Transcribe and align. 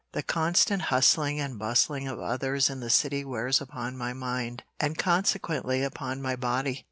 The 0.13 0.23
constant 0.23 0.81
hustling 0.81 1.39
and 1.39 1.59
bustling 1.59 2.07
of 2.07 2.19
others 2.19 2.71
in 2.71 2.79
the 2.79 2.89
city 2.89 3.23
wears 3.23 3.61
upon 3.61 3.95
my 3.97 4.13
mind, 4.13 4.63
and 4.79 4.97
consequently 4.97 5.83
upon 5.83 6.23
my 6.23 6.35
body. 6.35 6.79